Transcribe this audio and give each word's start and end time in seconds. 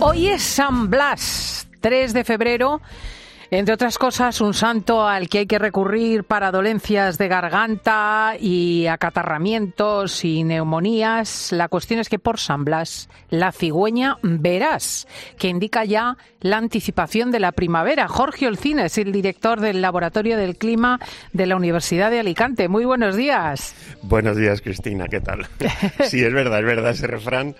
Hoy 0.00 0.28
es 0.28 0.42
San 0.42 0.90
Blas, 0.90 1.66
3 1.80 2.12
de 2.12 2.24
febrero. 2.24 2.80
Entre 3.50 3.74
otras 3.74 3.98
cosas, 3.98 4.40
un 4.40 4.54
santo 4.54 5.06
al 5.06 5.28
que 5.28 5.38
hay 5.38 5.46
que 5.46 5.58
recurrir 5.58 6.24
para 6.24 6.50
dolencias 6.50 7.18
de 7.18 7.28
garganta 7.28 8.34
y 8.38 8.86
acatarramientos 8.86 10.24
y 10.24 10.44
neumonías. 10.44 11.52
La 11.52 11.68
cuestión 11.68 12.00
es 12.00 12.08
que 12.08 12.18
por 12.18 12.38
San 12.38 12.64
Blas, 12.64 13.08
la 13.30 13.52
cigüeña 13.52 14.16
verás, 14.22 15.06
que 15.38 15.48
indica 15.48 15.84
ya 15.84 16.16
la 16.40 16.58
anticipación 16.58 17.30
de 17.30 17.40
la 17.40 17.52
primavera. 17.52 18.08
Jorge 18.08 18.46
Olcina 18.46 18.86
es 18.86 18.98
el 18.98 19.12
director 19.12 19.60
del 19.60 19.80
Laboratorio 19.82 20.36
del 20.36 20.56
Clima 20.56 21.00
de 21.32 21.46
la 21.46 21.56
Universidad 21.56 22.10
de 22.10 22.20
Alicante. 22.20 22.68
Muy 22.68 22.84
buenos 22.84 23.16
días. 23.16 23.74
Buenos 24.02 24.36
días, 24.36 24.60
Cristina. 24.60 25.06
¿Qué 25.08 25.20
tal? 25.20 25.46
Sí, 26.04 26.22
es 26.22 26.32
verdad, 26.32 26.60
es 26.60 26.66
verdad 26.66 26.90
ese 26.90 27.06
refrán. 27.06 27.54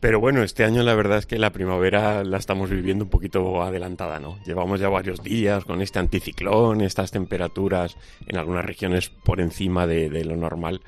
Pero 0.00 0.18
bueno, 0.18 0.42
este 0.42 0.64
año 0.64 0.82
la 0.82 0.94
verdad 0.94 1.18
es 1.18 1.26
que 1.26 1.38
la 1.38 1.50
primavera 1.50 2.24
la 2.24 2.38
estamos 2.38 2.70
viviendo 2.70 3.04
un 3.04 3.10
poquito 3.10 3.62
adelantada, 3.62 4.18
¿no? 4.18 4.38
Llevamos 4.46 4.80
ya 4.80 4.88
varios 4.88 5.22
días 5.22 5.66
con 5.66 5.82
este 5.82 5.98
anticiclón, 5.98 6.80
estas 6.80 7.10
temperaturas 7.10 7.96
en 8.26 8.38
algunas 8.38 8.64
regiones 8.64 9.10
por 9.10 9.40
encima 9.40 9.86
de, 9.86 10.24
lo 10.24 10.36
normal. 10.36 10.80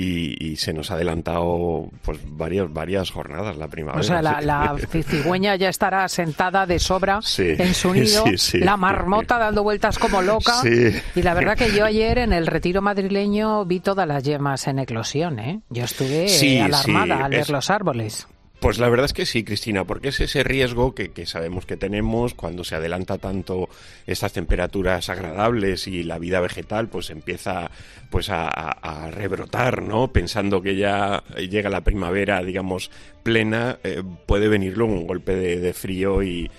Y, 0.00 0.54
se 0.56 0.72
nos 0.72 0.92
ha 0.92 0.94
adelantado 0.94 1.90
pues 2.02 2.20
varias 2.24 2.72
varias 2.72 3.10
jornadas 3.10 3.56
la 3.56 3.66
primavera. 3.66 4.00
O 4.00 4.04
sea, 4.04 4.22
la, 4.22 4.76
cigüeña 5.02 5.56
ya 5.56 5.68
estará 5.68 6.06
sentada 6.08 6.66
de 6.66 6.78
sobra 6.78 7.18
en 7.36 7.74
su 7.74 7.92
nido, 7.94 8.24
la 8.54 8.76
marmota 8.76 9.38
dando 9.38 9.64
vueltas 9.64 9.98
como 9.98 10.22
loca. 10.22 10.62
Y 11.16 11.22
la 11.22 11.34
verdad 11.34 11.56
que 11.56 11.72
yo 11.72 11.84
ayer 11.84 12.18
en 12.18 12.32
el 12.32 12.46
retiro 12.46 12.80
madrileño 12.80 13.64
vi 13.64 13.80
todas 13.80 14.06
las 14.06 14.22
yemas 14.22 14.68
en 14.68 14.78
eclosión, 14.78 15.40
¿eh? 15.40 15.60
Yo 15.68 15.84
estuve 15.84 16.62
alarmada 16.62 17.24
al 17.24 17.32
ver 17.32 17.50
los 17.50 17.68
árboles. 17.68 18.28
Pues 18.60 18.80
la 18.80 18.88
verdad 18.88 19.06
es 19.06 19.12
que 19.12 19.24
sí, 19.24 19.44
Cristina, 19.44 19.84
porque 19.84 20.08
es 20.08 20.18
ese 20.18 20.42
riesgo 20.42 20.92
que, 20.92 21.12
sabemos 21.26 21.64
que 21.64 21.76
tenemos 21.76 22.34
cuando 22.34 22.64
se 22.64 22.74
adelanta 22.74 23.16
tanto 23.18 23.68
estas 24.04 24.32
temperaturas 24.32 25.08
agradables 25.08 25.86
y 25.86 26.02
la 26.02 26.18
vida 26.18 26.40
vegetal 26.40 26.88
pues 26.88 27.10
empieza 27.10 27.70
pues 28.10 28.30
a, 28.30 29.10
rebrotar, 29.12 29.82
¿no? 29.82 30.12
Pensando 30.12 30.60
que 30.60 30.76
ya 30.76 31.22
llega 31.36 31.70
la 31.70 31.82
primavera, 31.82 32.42
digamos, 32.42 32.90
plena, 33.22 33.78
eh, 33.84 34.02
puede 34.26 34.48
venir 34.48 34.76
luego 34.76 34.92
un 34.92 35.06
golpe 35.06 35.36
de, 35.36 35.72
frío 35.72 36.22
y, 36.24 36.50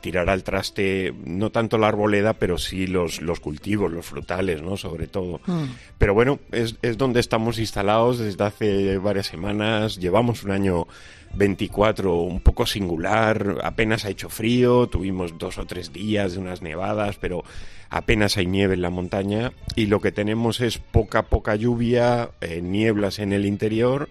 tirar 0.00 0.28
al 0.28 0.42
traste 0.42 1.14
no 1.24 1.50
tanto 1.50 1.78
la 1.78 1.88
arboleda, 1.88 2.34
pero 2.34 2.58
sí 2.58 2.86
los, 2.86 3.22
los 3.22 3.40
cultivos, 3.40 3.92
los 3.92 4.06
frutales, 4.06 4.62
¿no? 4.62 4.76
Sobre 4.76 5.06
todo. 5.06 5.40
Mm. 5.46 5.64
Pero 5.98 6.14
bueno, 6.14 6.40
es, 6.50 6.76
es 6.82 6.98
donde 6.98 7.20
estamos 7.20 7.58
instalados 7.58 8.18
desde 8.18 8.44
hace 8.44 8.98
varias 8.98 9.26
semanas. 9.26 9.98
Llevamos 9.98 10.42
un 10.42 10.50
año 10.50 10.86
24 11.34 12.14
un 12.14 12.40
poco 12.40 12.66
singular, 12.66 13.58
apenas 13.62 14.04
ha 14.04 14.10
hecho 14.10 14.28
frío, 14.28 14.88
tuvimos 14.88 15.38
dos 15.38 15.58
o 15.58 15.66
tres 15.66 15.92
días 15.92 16.32
de 16.32 16.38
unas 16.38 16.62
nevadas, 16.62 17.16
pero 17.20 17.44
apenas 17.88 18.36
hay 18.36 18.46
nieve 18.46 18.74
en 18.74 18.82
la 18.82 18.90
montaña 18.90 19.52
y 19.76 19.86
lo 19.86 20.00
que 20.00 20.12
tenemos 20.12 20.60
es 20.60 20.78
poca, 20.78 21.24
poca 21.24 21.54
lluvia, 21.56 22.30
eh, 22.40 22.60
nieblas 22.62 23.18
en 23.18 23.32
el 23.32 23.46
interior 23.46 24.08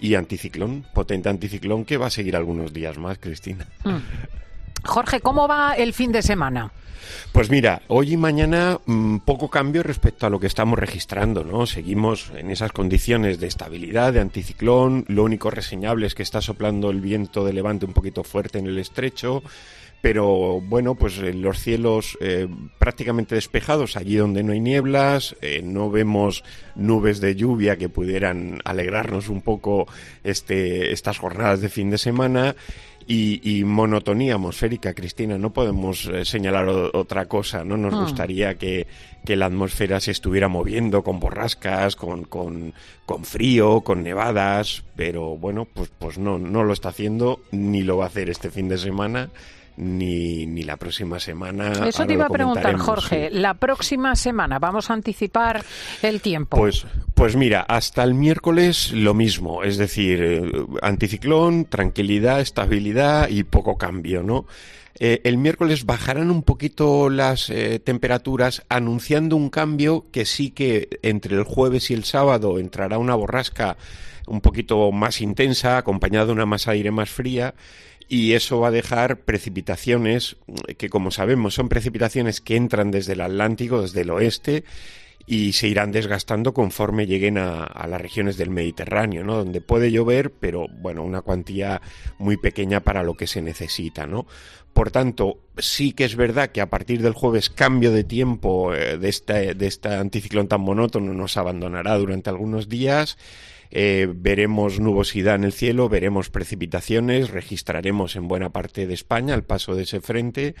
y 0.00 0.14
anticiclón, 0.14 0.84
potente 0.94 1.28
anticiclón 1.28 1.84
que 1.84 1.96
va 1.96 2.06
a 2.06 2.10
seguir 2.10 2.36
algunos 2.36 2.72
días 2.72 2.98
más, 2.98 3.18
Cristina. 3.18 3.66
Mm. 3.84 4.37
Jorge, 4.98 5.20
¿cómo 5.20 5.46
va 5.46 5.74
el 5.74 5.94
fin 5.94 6.10
de 6.10 6.22
semana? 6.22 6.72
Pues 7.30 7.50
mira, 7.50 7.82
hoy 7.86 8.14
y 8.14 8.16
mañana 8.16 8.80
mm, 8.84 9.18
poco 9.18 9.48
cambio 9.48 9.84
respecto 9.84 10.26
a 10.26 10.30
lo 10.30 10.40
que 10.40 10.48
estamos 10.48 10.76
registrando, 10.76 11.44
¿no? 11.44 11.66
Seguimos 11.66 12.32
en 12.34 12.50
esas 12.50 12.72
condiciones 12.72 13.38
de 13.38 13.46
estabilidad, 13.46 14.12
de 14.12 14.18
anticiclón. 14.18 15.04
Lo 15.06 15.22
único 15.22 15.50
reseñable 15.50 16.08
es 16.08 16.16
que 16.16 16.24
está 16.24 16.40
soplando 16.40 16.90
el 16.90 17.00
viento 17.00 17.44
de 17.44 17.52
levante 17.52 17.86
un 17.86 17.92
poquito 17.92 18.24
fuerte 18.24 18.58
en 18.58 18.66
el 18.66 18.76
estrecho 18.76 19.44
pero 20.00 20.60
bueno, 20.60 20.94
pues 20.94 21.18
los 21.18 21.58
cielos 21.58 22.16
eh, 22.20 22.48
prácticamente 22.78 23.34
despejados, 23.34 23.96
allí 23.96 24.16
donde 24.16 24.42
no 24.42 24.52
hay 24.52 24.60
nieblas, 24.60 25.36
eh, 25.42 25.60
no 25.64 25.90
vemos 25.90 26.44
nubes 26.76 27.20
de 27.20 27.34
lluvia 27.34 27.76
que 27.76 27.88
pudieran 27.88 28.60
alegrarnos 28.64 29.28
un 29.28 29.42
poco 29.42 29.88
este, 30.22 30.92
estas 30.92 31.18
jornadas 31.18 31.60
de 31.60 31.68
fin 31.68 31.90
de 31.90 31.98
semana 31.98 32.54
y, 33.10 33.64
monotonía 33.64 34.34
atmosférica, 34.34 34.92
Cristina. 34.92 35.38
No 35.38 35.50
podemos 35.50 36.06
eh, 36.06 36.26
señalar 36.26 36.68
otra 36.68 37.24
cosa, 37.24 37.64
¿no? 37.64 37.78
Nos 37.78 37.94
ah. 37.94 38.02
gustaría 38.02 38.56
que, 38.56 38.86
la 39.26 39.46
atmósfera 39.46 40.00
se 40.00 40.10
estuviera 40.10 40.48
moviendo 40.48 41.02
con 41.02 41.18
borrascas, 41.18 41.96
con, 41.96 42.24
con, 42.24 42.72
con, 43.04 43.24
frío, 43.24 43.80
con 43.80 44.02
nevadas, 44.02 44.84
pero 44.94 45.36
bueno, 45.36 45.66
pues, 45.66 45.90
pues 45.98 46.18
no, 46.18 46.38
no 46.38 46.64
lo 46.64 46.72
está 46.72 46.90
haciendo, 46.90 47.40
ni 47.50 47.82
lo 47.82 47.98
va 47.98 48.04
a 48.04 48.08
hacer 48.08 48.30
este 48.30 48.50
fin 48.50 48.68
de 48.68 48.78
semana 48.78 49.30
ni, 49.78 50.46
ni 50.46 50.64
la 50.64 50.76
próxima 50.76 51.20
semana. 51.20 51.72
Eso 51.86 52.04
te 52.04 52.12
iba 52.12 52.26
a 52.26 52.30
preguntar, 52.30 52.76
Jorge. 52.76 53.30
La 53.30 53.54
próxima 53.54 54.14
semana, 54.16 54.58
¿vamos 54.58 54.90
a 54.90 54.94
anticipar 54.94 55.64
el 56.02 56.20
tiempo? 56.20 56.56
Pues, 56.56 56.86
pues 57.14 57.36
mira, 57.36 57.62
hasta 57.62 58.02
el 58.02 58.14
miércoles 58.14 58.92
lo 58.92 59.14
mismo. 59.14 59.62
Es 59.62 59.78
decir, 59.78 60.22
eh, 60.22 60.50
anticiclón, 60.82 61.66
tranquilidad, 61.66 62.40
estabilidad 62.40 63.28
y 63.28 63.44
poco 63.44 63.78
cambio, 63.78 64.22
¿no? 64.22 64.46
Eh, 65.00 65.20
el 65.24 65.38
miércoles 65.38 65.86
bajarán 65.86 66.30
un 66.30 66.42
poquito 66.42 67.08
las 67.08 67.50
eh, 67.50 67.78
temperaturas, 67.78 68.64
anunciando 68.68 69.36
un 69.36 69.48
cambio 69.48 70.06
que 70.10 70.24
sí 70.24 70.50
que 70.50 70.98
entre 71.02 71.36
el 71.36 71.44
jueves 71.44 71.90
y 71.90 71.94
el 71.94 72.04
sábado 72.04 72.58
entrará 72.58 72.98
una 72.98 73.14
borrasca 73.14 73.76
un 74.26 74.40
poquito 74.40 74.90
más 74.90 75.20
intensa, 75.20 75.78
acompañada 75.78 76.26
de 76.26 76.32
una 76.32 76.46
masa 76.46 76.72
de 76.72 76.78
aire 76.78 76.90
más 76.90 77.10
fría, 77.10 77.54
y 78.08 78.32
eso 78.32 78.60
va 78.60 78.68
a 78.68 78.72
dejar 78.72 79.20
precipitaciones 79.20 80.36
que, 80.78 80.88
como 80.88 81.10
sabemos, 81.10 81.54
son 81.54 81.68
precipitaciones 81.68 82.40
que 82.40 82.56
entran 82.56 82.90
desde 82.90 83.12
el 83.12 83.20
Atlántico, 83.20 83.82
desde 83.82 84.00
el 84.00 84.10
oeste, 84.10 84.64
y 85.30 85.52
se 85.52 85.68
irán 85.68 85.92
desgastando 85.92 86.54
conforme 86.54 87.06
lleguen 87.06 87.36
a, 87.36 87.86
las 87.86 88.00
regiones 88.00 88.38
del 88.38 88.48
Mediterráneo, 88.48 89.24
¿no? 89.24 89.36
Donde 89.36 89.60
puede 89.60 89.92
llover, 89.92 90.32
pero 90.32 90.66
bueno, 90.80 91.04
una 91.04 91.20
cuantía 91.20 91.82
muy 92.18 92.38
pequeña 92.38 92.80
para 92.80 93.02
lo 93.02 93.14
que 93.14 93.26
se 93.26 93.42
necesita, 93.42 94.06
¿no? 94.06 94.26
Por 94.72 94.90
tanto, 94.90 95.38
sí 95.58 95.92
que 95.92 96.04
es 96.04 96.16
verdad 96.16 96.50
que 96.50 96.62
a 96.62 96.70
partir 96.70 97.02
del 97.02 97.12
jueves 97.12 97.50
cambio 97.50 97.92
de 97.92 98.04
tiempo 98.04 98.74
eh, 98.74 98.96
de, 98.96 99.08
este, 99.10 99.54
de 99.54 99.66
este 99.66 99.88
anticiclón 99.90 100.48
tan 100.48 100.62
monótono 100.62 101.12
nos 101.12 101.36
abandonará 101.36 101.98
durante 101.98 102.30
algunos 102.30 102.70
días 102.70 103.18
eh, 103.70 104.08
veremos 104.10 104.80
nubosidad 104.80 105.34
en 105.34 105.44
el 105.44 105.52
cielo, 105.52 105.90
veremos 105.90 106.30
precipitaciones, 106.30 107.28
registraremos 107.30 108.16
en 108.16 108.28
buena 108.28 108.50
parte 108.50 108.86
de 108.86 108.94
España 108.94 109.34
el 109.34 109.44
paso 109.44 109.74
de 109.74 109.82
ese 109.82 110.00
frente 110.00 110.54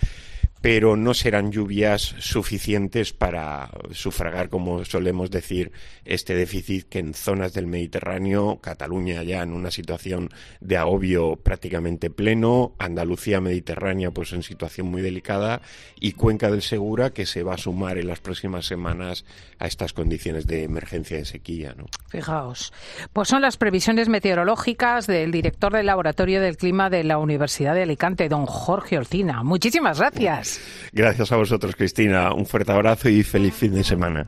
pero 0.60 0.96
no 0.96 1.14
serán 1.14 1.52
lluvias 1.52 2.14
suficientes 2.18 3.12
para 3.12 3.70
sufragar, 3.92 4.48
como 4.48 4.84
solemos 4.84 5.30
decir, 5.30 5.72
este 6.04 6.34
déficit 6.34 6.88
que 6.88 6.98
en 6.98 7.14
zonas 7.14 7.52
del 7.52 7.66
Mediterráneo, 7.66 8.58
Cataluña 8.60 9.22
ya 9.22 9.42
en 9.42 9.52
una 9.52 9.70
situación 9.70 10.30
de 10.60 10.76
agobio 10.76 11.36
prácticamente 11.36 12.10
pleno, 12.10 12.74
Andalucía 12.78 13.40
Mediterránea 13.40 14.10
pues 14.10 14.32
en 14.32 14.42
situación 14.42 14.88
muy 14.88 15.02
delicada 15.02 15.60
y 16.00 16.12
Cuenca 16.12 16.50
del 16.50 16.62
Segura 16.62 17.10
que 17.10 17.26
se 17.26 17.42
va 17.42 17.54
a 17.54 17.58
sumar 17.58 17.98
en 17.98 18.08
las 18.08 18.20
próximas 18.20 18.66
semanas 18.66 19.24
a 19.58 19.66
estas 19.66 19.92
condiciones 19.92 20.46
de 20.46 20.64
emergencia 20.64 21.16
de 21.16 21.24
sequía. 21.24 21.74
¿no? 21.76 21.86
Fijaos, 22.08 22.72
pues 23.12 23.28
son 23.28 23.42
las 23.42 23.56
previsiones 23.56 24.08
meteorológicas 24.08 25.06
del 25.06 25.30
director 25.30 25.72
del 25.72 25.86
Laboratorio 25.86 26.40
del 26.40 26.56
Clima 26.56 26.90
de 26.90 27.04
la 27.04 27.18
Universidad 27.18 27.74
de 27.74 27.82
Alicante, 27.82 28.28
don 28.28 28.46
Jorge 28.46 28.98
Olcina. 28.98 29.42
Muchísimas 29.42 29.98
gracias. 29.98 30.47
Gracias 30.92 31.32
a 31.32 31.36
vosotros, 31.36 31.76
Cristina. 31.76 32.32
Un 32.32 32.46
fuerte 32.46 32.72
abrazo 32.72 33.08
y 33.08 33.22
feliz 33.22 33.54
fin 33.54 33.74
de 33.74 33.84
semana. 33.84 34.26